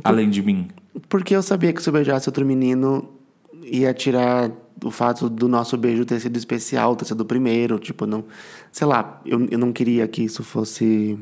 Além 0.02 0.30
de 0.30 0.40
mim? 0.42 0.68
Porque 1.10 1.36
eu 1.36 1.42
sabia 1.42 1.74
que 1.74 1.82
se 1.82 1.90
eu 1.90 1.92
beijasse 1.92 2.26
outro 2.26 2.46
menino, 2.46 3.17
ia 3.62 3.92
tirar 3.92 4.50
o 4.84 4.90
fato 4.90 5.28
do 5.28 5.48
nosso 5.48 5.76
beijo 5.76 6.04
ter 6.04 6.20
sido 6.20 6.36
especial, 6.36 6.94
ter 6.96 7.04
sido 7.04 7.20
o 7.22 7.24
primeiro. 7.24 7.78
Tipo, 7.78 8.06
não. 8.06 8.24
Sei 8.70 8.86
lá, 8.86 9.20
eu, 9.24 9.46
eu 9.50 9.58
não 9.58 9.72
queria 9.72 10.06
que 10.06 10.22
isso 10.22 10.42
fosse. 10.42 11.18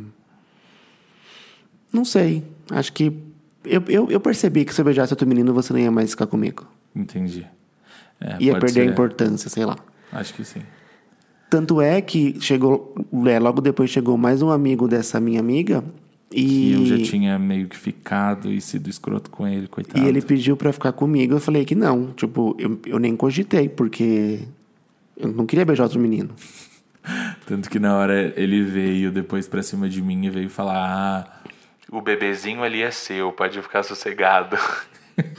Não 1.93 2.05
sei. 2.05 2.45
Acho 2.71 2.93
que. 2.93 3.13
Eu, 3.65 3.83
eu, 3.89 4.11
eu 4.11 4.21
percebi 4.21 4.65
que 4.65 4.75
se 4.75 4.81
eu 4.81 4.85
beijasse 4.85 5.13
outro 5.13 5.27
menino, 5.27 5.53
você 5.53 5.73
não 5.73 5.81
ia 5.81 5.91
mais 5.91 6.11
ficar 6.11 6.27
comigo. 6.27 6.67
Entendi. 6.95 7.47
É, 8.21 8.37
ia 8.41 8.59
perder 8.59 8.83
a 8.83 8.85
ser. 8.85 8.91
importância, 8.91 9.51
sei 9.51 9.65
lá. 9.65 9.77
Acho 10.13 10.35
que 10.35 10.45
sim. 10.45 10.63
Tanto 11.51 11.81
é 11.81 12.01
que 12.01 12.41
chegou, 12.41 12.95
é, 13.27 13.39
logo 13.39 13.61
depois 13.61 13.91
chegou 13.91 14.17
mais 14.17 14.43
um 14.43 14.51
amigo 14.51 14.89
dessa 14.89 15.21
minha 15.21 15.39
amiga 15.39 15.85
Que 16.37 16.71
e, 16.71 16.73
eu 16.75 16.85
já 16.85 17.03
tinha 17.03 17.39
meio 17.39 17.67
que 17.67 17.77
ficado 17.77 18.53
e 18.53 18.61
sido 18.61 18.91
escroto 18.91 19.31
com 19.31 19.47
ele, 19.49 19.67
coitado. 19.67 20.05
e 20.05 20.07
ele 20.07 20.21
pediu 20.21 20.57
pra 20.57 20.73
ficar 20.73 20.93
comigo. 20.93 21.35
Eu 21.35 21.41
falei 21.41 21.65
que 21.65 21.75
não, 21.75 22.13
tipo, 22.13 22.55
eu, 22.59 22.79
eu 22.87 22.99
nem 22.99 23.17
cogitei, 23.17 23.69
porque 23.69 24.41
eu 25.17 25.33
não 25.33 25.47
queria 25.47 25.65
beijar 25.65 25.85
outro 25.85 25.99
menino. 25.99 26.35
Tanto 27.47 27.71
que 27.71 27.79
na 27.79 27.97
hora 27.97 28.35
ele 28.37 28.63
veio 28.63 29.11
depois 29.11 29.49
pra 29.49 29.63
cima 29.63 29.89
de 29.89 30.03
mim 30.03 30.27
e 30.27 30.31
veio 30.31 30.51
falar: 30.51 30.77
Ah, 30.77 31.37
o 31.91 32.03
bebezinho 32.03 32.63
ali 32.63 32.83
é 32.83 32.91
seu, 32.91 33.33
pode 33.33 33.63
ficar 33.63 33.83
sossegado. 33.83 34.59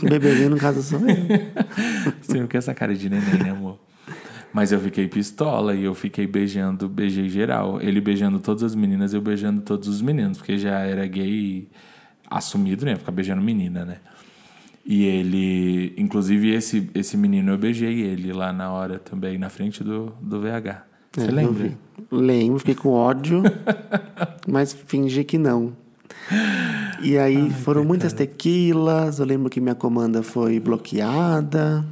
O 0.01 0.09
bebezinho, 0.09 0.49
no 0.49 0.57
caso, 0.57 0.81
sou 0.81 0.99
eu. 1.01 1.05
Você 2.23 2.39
não 2.39 2.47
quer 2.47 2.57
essa 2.57 2.73
cara 2.73 2.95
de 2.95 3.07
neném, 3.09 3.43
né, 3.43 3.51
amor? 3.51 3.77
Mas 4.57 4.71
eu 4.71 4.79
fiquei 4.79 5.07
pistola 5.07 5.75
e 5.75 5.83
eu 5.83 5.93
fiquei 5.93 6.25
beijando, 6.25 6.89
beijei 6.89 7.29
geral. 7.29 7.79
Ele 7.79 8.01
beijando 8.01 8.39
todas 8.39 8.63
as 8.63 8.73
meninas, 8.73 9.13
eu 9.13 9.21
beijando 9.21 9.61
todos 9.61 9.87
os 9.87 10.01
meninos, 10.01 10.39
porque 10.39 10.57
já 10.57 10.79
era 10.79 11.05
gay 11.05 11.67
assumido, 12.27 12.83
né? 12.83 12.95
Ficar 12.95 13.11
beijando 13.11 13.39
menina, 13.39 13.85
né? 13.85 13.97
E 14.83 15.03
ele, 15.05 15.93
inclusive 15.95 16.49
esse, 16.55 16.89
esse 16.95 17.15
menino, 17.15 17.51
eu 17.51 17.57
beijei 17.59 18.01
ele 18.01 18.33
lá 18.33 18.51
na 18.51 18.71
hora 18.71 18.97
também, 18.97 19.37
na 19.37 19.47
frente 19.47 19.83
do, 19.83 20.11
do 20.19 20.41
VH. 20.41 20.81
Você 21.11 21.27
É, 21.27 21.31
lembra? 21.31 21.71
Lembro, 22.09 22.57
fiquei 22.57 22.73
com 22.73 22.89
ódio, 22.89 23.43
mas 24.49 24.73
fingi 24.73 25.23
que 25.23 25.37
não. 25.37 25.71
E 27.03 27.15
aí 27.15 27.51
foram 27.51 27.85
muitas 27.85 28.11
tequilas. 28.11 29.19
Eu 29.19 29.27
lembro 29.27 29.51
que 29.51 29.61
minha 29.61 29.75
comanda 29.75 30.23
foi 30.23 30.59
bloqueada. 30.59 31.85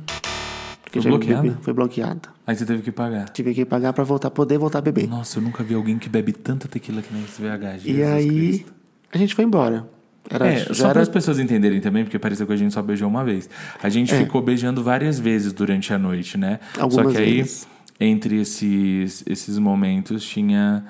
Foi 0.91 1.01
bloqueada? 1.03 1.41
bebi- 1.43 1.57
Foi 1.61 1.71
bloqueada. 1.71 2.34
Aí 2.47 2.55
você 2.55 2.65
teve 2.65 2.81
que 2.83 2.91
pagar. 2.91 3.29
Tive 3.29 3.53
que 3.53 3.65
pagar 3.65 3.91
pra 3.93 4.03
voltar, 4.03 4.29
poder 4.29 4.57
voltar 4.57 4.79
a 4.79 4.81
beber. 4.81 5.07
Nossa, 5.07 5.39
eu 5.39 5.43
nunca 5.43 5.63
vi 5.63 5.73
alguém 5.73 5.97
que 5.97 6.07
bebe 6.07 6.31
tanta 6.31 6.67
tequila 6.67 7.01
que 7.01 7.11
nem 7.13 7.23
esse 7.23 7.41
VH. 7.41 7.77
e 7.77 7.79
Jesus 7.93 8.07
aí 8.13 8.27
Cristo. 8.27 8.73
a 9.13 9.17
gente 9.17 9.33
foi 9.35 9.45
embora. 9.45 9.89
Era, 10.29 10.47
É, 10.47 10.59
só 10.73 10.83
para 10.83 10.89
era 10.89 11.01
as 11.01 11.09
pessoas 11.09 11.39
entenderem 11.39 11.79
também, 11.81 12.03
porque 12.03 12.17
pareceu 12.19 12.47
que 12.47 12.53
a 12.53 12.55
gente 12.55 12.73
só 12.73 12.81
beijou 12.81 13.07
uma 13.07 13.23
vez. 13.23 13.49
A 13.81 13.89
gente 13.89 14.13
ficou 14.15 14.41
beijando 14.41 14.83
várias 14.83 15.19
vezes 15.19 15.53
durante 15.53 15.93
a 15.93 15.97
noite, 15.99 16.37
né? 16.37 16.59
só 16.73 16.81
Algumas 16.81 17.13
que 17.13 17.17
aí, 17.21 17.37
vezes. 17.37 17.67
entre 17.99 18.39
esses, 18.41 19.23
esses 19.27 19.57
momentos, 19.59 20.23
tinha. 20.27 20.83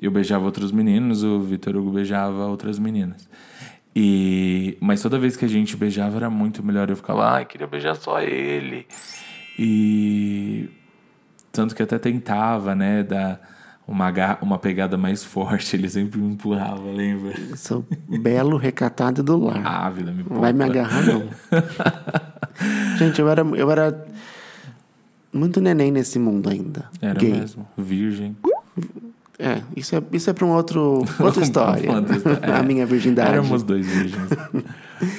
Eu 0.00 0.10
beijava 0.10 0.44
outros 0.44 0.72
meninos, 0.72 1.22
o 1.22 1.40
Vitor 1.40 1.76
Hugo 1.76 1.90
beijava 1.90 2.46
outras 2.46 2.78
meninas. 2.78 3.28
E, 3.94 4.76
mas 4.80 5.00
toda 5.02 5.18
vez 5.18 5.36
que 5.36 5.44
a 5.44 5.48
gente 5.48 5.76
beijava 5.76 6.16
era 6.16 6.28
muito 6.30 6.62
melhor. 6.62 6.88
Eu 6.90 6.96
ficava, 6.96 7.30
ai, 7.34 7.44
queria 7.44 7.66
beijar 7.66 7.94
só 7.94 8.20
ele. 8.20 8.86
E. 9.58 10.68
Tanto 11.52 11.74
que 11.74 11.82
até 11.82 11.98
tentava, 11.98 12.74
né, 12.74 13.02
dar 13.02 13.38
uma, 13.86 14.10
uma 14.40 14.58
pegada 14.58 14.96
mais 14.96 15.22
forte. 15.22 15.76
Ele 15.76 15.88
sempre 15.88 16.18
me 16.18 16.32
empurrava, 16.32 16.90
lembra? 16.90 17.34
sou 17.56 17.84
belo, 18.08 18.56
recatado 18.56 19.20
e 19.20 19.24
do 19.24 19.36
lar. 19.36 19.60
Ah, 19.64 19.90
vida, 19.90 20.10
me 20.10 20.22
vai 20.22 20.52
me 20.52 20.64
agarrar, 20.64 21.02
não. 21.06 21.28
gente, 22.98 23.20
eu 23.20 23.28
era, 23.28 23.42
eu 23.42 23.70
era 23.70 24.06
muito 25.32 25.60
neném 25.60 25.90
nesse 25.90 26.18
mundo 26.18 26.48
ainda. 26.48 26.86
Era 27.00 27.18
gay. 27.18 27.32
mesmo. 27.32 27.66
Virgem. 27.76 28.36
É, 29.38 29.60
isso 29.76 29.96
é, 29.96 30.02
isso 30.12 30.30
é 30.30 30.32
pra 30.32 30.46
um 30.46 30.50
outro, 30.50 31.02
outra 31.18 31.42
história. 31.42 31.90
A 32.54 32.58
É. 32.58 32.62
minha 32.62 32.86
virgindade. 32.86 33.30
Éramos 33.30 33.62
dois 33.62 33.86
virgens. 33.86 34.28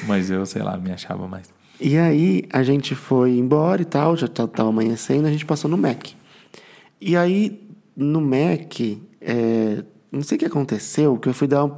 Mas 0.07 0.29
eu, 0.29 0.45
sei 0.45 0.61
lá, 0.61 0.77
me 0.77 0.91
achava 0.91 1.27
mais. 1.27 1.47
E 1.81 1.97
aí 1.97 2.43
a 2.53 2.63
gente 2.63 2.95
foi 2.95 3.31
embora 3.37 3.81
e 3.81 3.85
tal, 3.85 4.15
já 4.15 4.27
tá- 4.27 4.47
tava 4.47 4.69
amanhecendo, 4.69 5.27
a 5.27 5.31
gente 5.31 5.45
passou 5.45 5.69
no 5.69 5.77
Mac. 5.77 6.07
E 7.05 7.17
aí, 7.17 7.61
no 7.95 8.21
Mac, 8.21 8.79
é, 9.21 9.83
não 10.11 10.21
sei 10.21 10.35
o 10.37 10.39
que 10.39 10.45
aconteceu, 10.45 11.17
que 11.17 11.27
eu 11.27 11.33
fui 11.33 11.47
dar. 11.47 11.69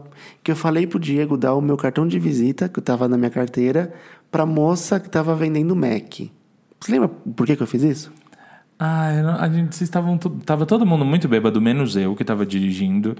que 0.43 0.51
eu 0.51 0.55
falei 0.55 0.85
pro 0.85 0.99
Diego 0.99 1.35
dar 1.37 1.55
o 1.55 1.61
meu 1.61 1.77
cartão 1.77 2.07
de 2.07 2.19
visita, 2.19 2.69
que 2.69 2.79
tava 2.81 3.07
na 3.07 3.17
minha 3.17 3.31
carteira, 3.31 3.93
pra 4.31 4.45
moça 4.45 4.99
que 4.99 5.09
tava 5.09 5.35
vendendo 5.35 5.75
Mac. 5.75 6.19
Você 6.79 6.91
lembra 6.91 7.07
por 7.07 7.45
que, 7.47 7.55
que 7.55 7.63
eu 7.63 7.67
fiz 7.67 7.81
isso? 7.81 8.11
Ah, 8.77 9.11
não- 9.23 9.39
a 9.39 9.49
gente, 9.49 9.75
vocês 9.75 9.87
estavam. 9.87 10.17
Tava 10.17 10.65
todo 10.65 10.85
mundo 10.85 11.03
muito 11.05 11.27
bêbado, 11.27 11.61
menos 11.61 11.95
eu 11.95 12.15
que 12.15 12.23
tava 12.25 12.45
dirigindo. 12.45 13.15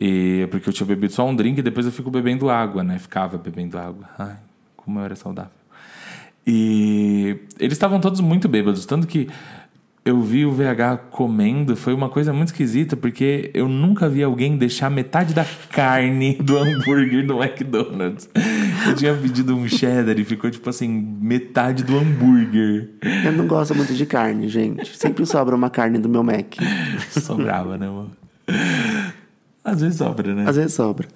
E, 0.00 0.46
porque 0.50 0.68
eu 0.68 0.72
tinha 0.72 0.86
bebido 0.86 1.12
só 1.12 1.26
um 1.26 1.34
drink 1.34 1.58
e 1.58 1.62
depois 1.62 1.86
eu 1.86 1.92
fico 1.92 2.10
bebendo 2.10 2.50
água, 2.50 2.82
né? 2.84 2.98
Ficava 2.98 3.38
bebendo 3.38 3.78
água. 3.78 4.08
Ai, 4.18 4.36
como 4.76 4.98
eu 4.98 5.04
era 5.04 5.16
saudável. 5.16 5.52
E 6.46 7.36
eles 7.58 7.74
estavam 7.74 8.00
todos 8.00 8.20
muito 8.20 8.48
bêbados, 8.48 8.86
tanto 8.86 9.06
que 9.06 9.28
eu 10.08 10.22
vi 10.22 10.46
o 10.46 10.52
VH 10.52 11.10
comendo, 11.10 11.76
foi 11.76 11.92
uma 11.92 12.08
coisa 12.08 12.32
muito 12.32 12.48
esquisita, 12.48 12.96
porque 12.96 13.50
eu 13.52 13.68
nunca 13.68 14.08
vi 14.08 14.22
alguém 14.22 14.56
deixar 14.56 14.90
metade 14.90 15.34
da 15.34 15.44
carne 15.70 16.34
do 16.42 16.56
hambúrguer 16.56 17.26
do 17.26 17.42
McDonald's. 17.42 18.28
Eu 18.86 18.94
tinha 18.94 19.14
pedido 19.14 19.54
um 19.54 19.68
cheddar 19.68 20.18
e 20.18 20.24
ficou 20.24 20.50
tipo 20.50 20.70
assim, 20.70 20.88
metade 21.20 21.84
do 21.84 21.98
hambúrguer. 21.98 22.88
Eu 23.24 23.32
não 23.32 23.46
gosto 23.46 23.74
muito 23.74 23.92
de 23.92 24.06
carne, 24.06 24.48
gente. 24.48 24.96
Sempre 24.96 25.26
sobra 25.26 25.54
uma 25.54 25.68
carne 25.68 25.98
do 25.98 26.08
meu 26.08 26.22
Mac. 26.22 26.56
Sobrava, 27.10 27.76
né, 27.76 27.86
mano? 27.86 28.12
Às 29.62 29.82
vezes 29.82 29.98
sobra, 29.98 30.34
né? 30.34 30.44
Às 30.46 30.56
vezes 30.56 30.72
sobra. 30.72 31.06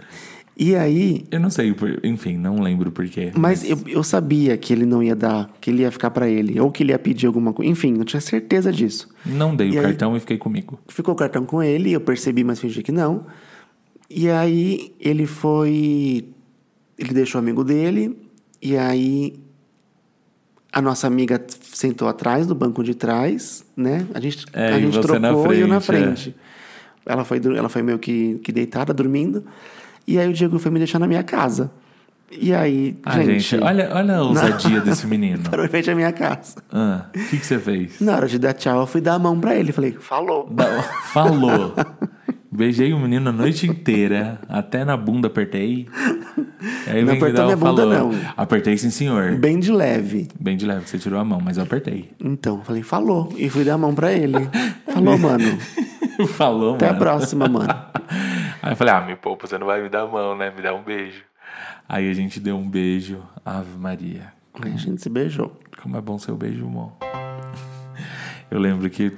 E 0.56 0.76
aí, 0.76 1.24
Eu 1.30 1.40
não 1.40 1.48
sei, 1.48 1.74
enfim, 2.04 2.36
não 2.36 2.60
lembro 2.60 2.92
porquê. 2.92 3.32
Mas 3.34 3.64
eu, 3.68 3.78
eu 3.86 4.02
sabia 4.02 4.56
que 4.58 4.72
ele 4.72 4.84
não 4.84 5.02
ia 5.02 5.16
dar, 5.16 5.50
que 5.60 5.70
ele 5.70 5.82
ia 5.82 5.90
ficar 5.90 6.10
pra 6.10 6.28
ele, 6.28 6.60
ou 6.60 6.70
que 6.70 6.82
ele 6.82 6.92
ia 6.92 6.98
pedir 6.98 7.26
alguma 7.26 7.52
coisa. 7.54 7.70
Enfim, 7.72 7.96
eu 7.98 8.04
tinha 8.04 8.20
certeza 8.20 8.70
disso. 8.70 9.08
Não 9.24 9.56
dei 9.56 9.68
E 9.68 9.76
o 9.76 9.78
aí- 9.80 9.86
cartão 9.86 10.14
e 10.16 10.20
fiquei 10.20 10.36
comigo. 10.36 10.78
Ficou 10.88 11.14
o 11.14 11.16
cartão 11.16 11.46
com 11.46 11.62
ele, 11.62 11.90
eu 11.92 12.00
percebi, 12.00 12.44
mas 12.44 12.60
fingi 12.60 12.82
que 12.82 12.92
não. 12.92 13.26
E 14.10 14.28
aí 14.28 14.92
ele 15.00 15.26
foi. 15.26 16.28
Ele 16.98 17.14
deixou 17.14 17.40
o 17.40 17.42
amigo 17.42 17.64
dele, 17.64 18.14
e 18.60 18.76
aí 18.76 19.34
a 20.70 20.80
nossa 20.82 21.06
amiga 21.06 21.42
sentou 21.62 22.08
atrás, 22.08 22.46
no 22.46 22.54
banco 22.54 22.84
de 22.84 22.94
trás, 22.94 23.64
né? 23.76 24.06
A 24.14 24.20
gente, 24.20 24.44
É, 24.52 24.68
a 24.74 24.80
gente 24.80 25.00
trocou 25.00 25.18
na 25.18 25.54
e 25.54 25.60
eu 25.60 25.66
na 25.66 25.80
frente, 25.80 26.02
é. 26.02 26.04
frente. 26.32 26.36
Ela, 27.06 27.24
foi, 27.24 27.38
ela 27.56 27.68
foi 27.70 27.82
meio 27.82 27.98
que, 27.98 28.38
que 28.44 28.52
deitada, 28.52 28.92
dormindo. 28.94 29.44
E 30.06 30.18
aí 30.18 30.28
o 30.28 30.32
Diego 30.32 30.58
foi 30.58 30.70
me 30.70 30.78
deixar 30.78 30.98
na 30.98 31.06
minha 31.06 31.22
casa. 31.22 31.70
E 32.30 32.54
aí, 32.54 32.96
Ah, 33.04 33.20
gente, 33.22 33.56
olha, 33.58 33.90
olha 33.94 34.16
a 34.16 34.22
ousadia 34.22 34.80
desse 34.80 35.06
menino. 35.08 35.42
Parou 35.50 35.66
em 35.66 35.68
frente 35.68 35.90
à 35.90 35.94
minha 35.94 36.12
casa. 36.12 36.56
Ah, 36.72 37.06
O 37.08 37.12
que, 37.28 37.36
que 37.38 37.46
você 37.46 37.58
fez? 37.58 38.00
Na 38.00 38.16
hora 38.16 38.26
de 38.26 38.38
dar 38.38 38.54
tchau, 38.54 38.80
eu 38.80 38.86
fui 38.86 39.00
dar 39.02 39.14
a 39.14 39.18
mão 39.18 39.38
pra 39.38 39.54
ele. 39.54 39.70
Falei, 39.70 39.92
falou. 40.00 40.48
Da- 40.50 40.82
Falou. 41.12 41.74
Beijei 42.50 42.92
o 42.92 42.98
menino 42.98 43.30
a 43.30 43.32
noite 43.32 43.66
inteira, 43.66 44.38
até 44.48 44.84
na 44.84 44.94
bunda 44.96 45.26
apertei. 45.28 45.86
Aí 46.86 47.02
Não 47.04 47.14
apertou 47.14 47.44
minha 47.46 47.56
bunda, 47.56 47.82
falou. 47.82 48.12
não. 48.12 48.20
Apertei 48.36 48.76
sim, 48.78 48.90
senhor. 48.90 49.36
Bem 49.36 49.58
de 49.58 49.72
leve. 49.72 50.28
Bem 50.38 50.56
de 50.56 50.64
leve, 50.66 50.84
que 50.84 50.90
você 50.90 50.98
tirou 50.98 51.18
a 51.18 51.24
mão, 51.24 51.40
mas 51.42 51.56
eu 51.58 51.62
apertei. 51.64 52.10
Então, 52.22 52.62
falei, 52.62 52.82
falou. 52.82 53.32
E 53.36 53.48
fui 53.50 53.64
dar 53.64 53.74
a 53.74 53.78
mão 53.78 53.94
pra 53.94 54.12
ele. 54.12 54.36
Falou, 54.92 55.18
mano. 55.18 55.58
Falou, 56.36 56.74
Até 56.74 56.86
a 56.86 56.88
mano. 56.92 56.98
próxima, 57.00 57.48
mano. 57.48 57.74
Aí 58.62 58.72
eu 58.72 58.76
falei, 58.76 58.94
ah, 58.94 59.00
me 59.00 59.16
poupa, 59.16 59.46
você 59.46 59.58
não 59.58 59.66
vai 59.66 59.82
me 59.82 59.88
dar 59.88 60.02
a 60.02 60.06
mão, 60.06 60.36
né? 60.36 60.52
Me 60.54 60.62
dá 60.62 60.72
um 60.72 60.82
beijo. 60.82 61.24
Aí 61.88 62.08
a 62.08 62.14
gente 62.14 62.38
deu 62.38 62.56
um 62.56 62.68
beijo. 62.68 63.20
Ave 63.44 63.76
Maria. 63.76 64.32
Aí 64.62 64.72
a 64.72 64.76
gente 64.76 65.02
se 65.02 65.08
beijou. 65.08 65.58
Como 65.82 65.96
é 65.96 66.00
bom 66.00 66.16
seu 66.18 66.36
beijo, 66.36 66.64
amor. 66.64 66.92
Eu 68.50 68.60
lembro 68.60 68.88
que 68.88 69.12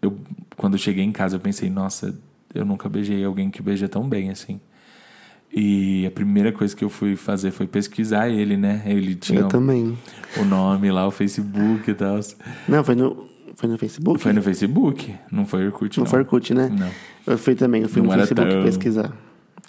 eu, 0.00 0.16
quando 0.56 0.74
eu 0.74 0.78
cheguei 0.78 1.02
em 1.02 1.10
casa, 1.10 1.36
eu 1.36 1.40
pensei, 1.40 1.68
nossa, 1.68 2.16
eu 2.54 2.64
nunca 2.64 2.88
beijei 2.88 3.24
alguém 3.24 3.50
que 3.50 3.60
beija 3.60 3.88
tão 3.88 4.08
bem 4.08 4.30
assim. 4.30 4.60
E 5.52 6.06
a 6.06 6.10
primeira 6.10 6.50
coisa 6.52 6.74
que 6.74 6.84
eu 6.84 6.88
fui 6.88 7.14
fazer 7.16 7.50
foi 7.50 7.66
pesquisar 7.66 8.28
ele, 8.28 8.56
né? 8.56 8.82
Ele 8.86 9.14
tinha 9.14 9.40
Eu 9.40 9.48
também. 9.48 9.98
o 10.38 10.44
nome 10.44 10.90
lá, 10.90 11.06
o 11.06 11.10
Facebook 11.10 11.90
e 11.90 11.94
tal. 11.94 12.18
Não, 12.66 12.82
foi 12.82 12.94
no, 12.94 13.28
foi 13.56 13.68
no 13.68 13.78
Facebook? 13.78 14.20
Foi 14.20 14.32
no 14.32 14.42
Facebook, 14.42 15.14
não 15.30 15.46
foi 15.46 15.66
Orkut, 15.66 15.98
No 15.98 16.04
não. 16.04 16.10
Farkut, 16.10 16.54
né? 16.54 16.68
Não. 16.76 16.90
Eu 17.26 17.38
fui 17.38 17.54
também, 17.54 17.82
eu 17.82 17.88
fui 17.88 18.02
Não 18.02 18.08
no 18.10 18.14
Facebook 18.16 18.50
tão- 18.50 18.62
pesquisar. 18.64 19.12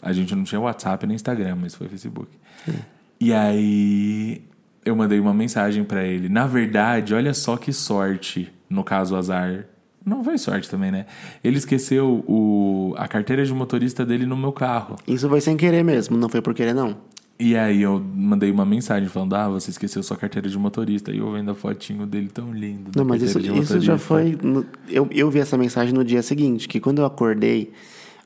A 0.01 0.11
gente 0.11 0.35
não 0.35 0.43
tinha 0.43 0.59
WhatsApp 0.59 1.05
nem 1.07 1.15
Instagram, 1.15 1.57
mas 1.61 1.75
foi 1.75 1.87
Facebook. 1.87 2.27
É. 2.67 2.73
E 3.19 3.31
aí 3.33 4.41
eu 4.83 4.95
mandei 4.95 5.19
uma 5.19 5.33
mensagem 5.33 5.83
pra 5.83 6.03
ele. 6.03 6.27
Na 6.27 6.45
verdade, 6.45 7.13
olha 7.13 7.33
só 7.33 7.55
que 7.55 7.71
sorte, 7.71 8.51
no 8.69 8.83
caso 8.83 9.15
azar. 9.15 9.65
Não 10.05 10.21
foi 10.21 10.37
sorte 10.37 10.69
também, 10.69 10.91
né? 10.91 11.05
Ele 11.41 11.57
esqueceu 11.57 12.23
o, 12.27 12.93
a 12.97 13.07
carteira 13.07 13.45
de 13.45 13.53
motorista 13.53 14.05
dele 14.05 14.25
no 14.25 14.35
meu 14.35 14.51
carro. 14.51 14.97
Isso 15.07 15.29
foi 15.29 15.39
sem 15.39 15.55
querer 15.55 15.83
mesmo, 15.83 16.17
não 16.17 16.27
foi 16.27 16.41
por 16.41 16.53
querer, 16.53 16.73
não. 16.73 16.97
E 17.39 17.57
aí 17.57 17.81
eu 17.81 17.99
mandei 17.99 18.51
uma 18.51 18.65
mensagem 18.65 19.09
falando: 19.09 19.35
Ah, 19.35 19.49
você 19.49 19.71
esqueceu 19.71 20.01
sua 20.03 20.15
carteira 20.15 20.47
de 20.47 20.57
motorista. 20.57 21.11
E 21.11 21.17
eu 21.17 21.31
vendo 21.31 21.51
a 21.51 21.55
fotinho 21.55 22.05
dele 22.05 22.29
tão 22.33 22.53
lindo. 22.53 22.91
Não, 22.95 23.03
mas 23.03 23.21
isso, 23.21 23.39
isso 23.39 23.79
já 23.81 23.97
foi. 23.97 24.37
no- 24.41 24.65
eu, 24.87 25.07
eu 25.11 25.29
vi 25.31 25.39
essa 25.39 25.57
mensagem 25.57 25.93
no 25.93 26.03
dia 26.03 26.21
seguinte, 26.21 26.67
que 26.67 26.79
quando 26.79 26.99
eu 26.99 27.05
acordei, 27.05 27.71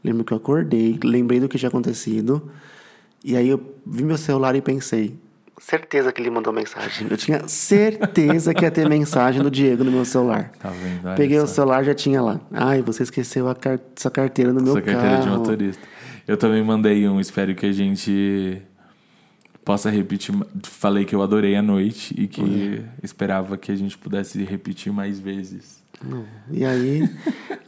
lembro 0.04 0.24
que 0.24 0.34
eu 0.34 0.38
acordei, 0.38 1.00
lembrei 1.04 1.40
do 1.40 1.48
que 1.48 1.58
tinha 1.58 1.70
acontecido, 1.70 2.50
e 3.24 3.36
aí 3.38 3.48
eu 3.48 3.62
vi 3.86 4.04
meu 4.04 4.18
celular 4.18 4.56
e 4.56 4.62
pensei: 4.62 5.16
certeza 5.60 6.12
que 6.12 6.22
ele 6.22 6.30
mandou 6.30 6.52
mensagem. 6.54 7.08
Eu 7.10 7.16
tinha 7.18 7.48
certeza 7.48 8.54
que 8.54 8.66
ia 8.66 8.70
ter 8.72 8.88
mensagem 8.90 9.42
do 9.42 9.50
Diego 9.50 9.84
no 9.86 9.92
meu 9.92 10.04
celular. 10.06 10.52
Tá 10.60 10.70
vendo? 10.70 11.06
Olha 11.08 11.16
Peguei 11.16 11.38
só. 11.40 11.46
o 11.46 11.48
celular 11.48 11.84
já 11.84 11.96
tinha 11.96 12.22
lá. 12.22 12.40
Ai, 12.52 12.82
você 12.82 13.04
esqueceu 13.04 13.48
a 13.48 13.56
car 13.56 13.80
sua 13.96 14.12
carteira 14.12 14.52
no 14.52 14.62
meu 14.62 14.74
Sua 14.74 14.82
carteira 14.82 15.18
de 15.18 15.24
carro. 15.24 15.38
motorista. 15.40 15.82
Eu 16.28 16.36
também 16.36 16.62
mandei 16.62 17.08
um, 17.08 17.22
espero 17.22 17.56
que 17.56 17.66
a 17.66 17.72
gente 17.72 18.62
possa 19.68 19.90
repetir. 19.90 20.34
Falei 20.64 21.04
que 21.04 21.14
eu 21.14 21.22
adorei 21.22 21.54
a 21.58 21.62
noite 21.62 22.16
e 22.18 22.26
que 22.26 22.82
esperava 23.04 23.58
que 23.58 23.70
a 23.70 23.76
gente 23.76 23.98
pudesse 23.98 24.42
repetir 24.46 24.94
mais 24.94 25.20
vezes. 25.20 25.84
E 26.50 26.64
aí, 26.64 27.10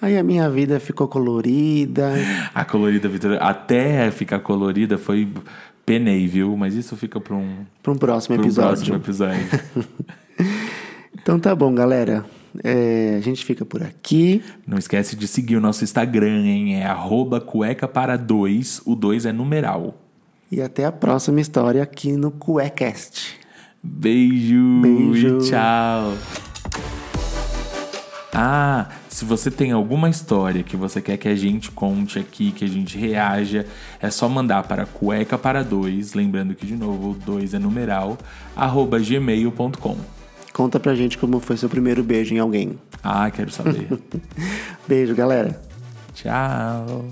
aí 0.01 0.17
a 0.17 0.23
minha 0.23 0.49
vida 0.49 0.79
ficou 0.79 1.09
colorida. 1.09 2.13
A 2.55 2.63
colorida 2.63 3.09
Vitória, 3.09 3.37
até 3.39 4.09
ficar 4.11 4.39
colorida 4.39 4.97
foi 4.97 5.27
penei, 5.85 6.25
viu? 6.25 6.55
Mas 6.55 6.73
isso 6.73 6.95
fica 6.95 7.19
para 7.19 7.35
um, 7.35 7.65
Para 7.83 7.91
um 7.91 7.97
próximo 7.97 8.35
pra 8.35 8.43
um 8.43 8.47
episódio. 8.47 8.93
próximo 8.93 8.95
episódio. 8.95 9.89
Então 11.21 11.37
tá 11.37 11.53
bom, 11.53 11.75
galera. 11.75 12.25
É, 12.63 13.15
a 13.17 13.19
gente 13.19 13.43
fica 13.43 13.65
por 13.65 13.83
aqui. 13.83 14.41
Não 14.65 14.77
esquece 14.77 15.17
de 15.17 15.27
seguir 15.27 15.57
o 15.57 15.61
nosso 15.61 15.83
Instagram, 15.83 16.45
hein? 16.45 16.75
É 16.77 16.85
arroba 16.85 17.41
cueca 17.41 17.87
para 17.87 18.15
dois. 18.15 18.81
O 18.85 18.95
dois 18.95 19.25
é 19.25 19.33
numeral. 19.33 20.08
E 20.51 20.61
até 20.61 20.85
a 20.85 20.91
próxima 20.91 21.39
história 21.39 21.81
aqui 21.83 22.13
no 22.13 22.31
Cuecast. 22.31 23.37
Beijo, 23.81 24.81
Beijo. 24.81 25.37
e 25.37 25.49
tchau. 25.49 26.13
Ah, 28.33 28.87
se 29.09 29.25
você 29.25 29.51
tem 29.51 29.71
alguma 29.71 30.09
história 30.09 30.63
que 30.63 30.77
você 30.77 31.01
quer 31.01 31.17
que 31.17 31.27
a 31.27 31.35
gente 31.35 31.71
conte 31.71 32.17
aqui, 32.19 32.51
que 32.51 32.63
a 32.63 32.67
gente 32.67 32.97
reaja, 32.97 33.65
é 34.01 34.09
só 34.09 34.29
mandar 34.29 34.63
para 34.63 34.85
cueca 34.85 35.37
para 35.37 35.63
dois, 35.63 36.13
lembrando 36.13 36.55
que 36.55 36.65
de 36.65 36.75
novo 36.75 37.11
o 37.11 37.13
dois 37.13 37.53
é 37.53 37.59
numeral, 37.59 38.17
arroba 38.55 38.97
gmail.com. 38.99 39.97
Conta 40.53 40.79
pra 40.79 40.95
gente 40.95 41.17
como 41.17 41.39
foi 41.39 41.57
seu 41.57 41.69
primeiro 41.69 42.03
beijo 42.03 42.33
em 42.33 42.39
alguém. 42.39 42.77
Ah, 43.03 43.29
quero 43.31 43.51
saber. 43.51 43.87
Beijo, 44.87 45.15
galera. 45.15 45.61
tchau. 46.13 47.05